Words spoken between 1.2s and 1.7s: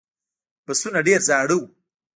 زاړه و.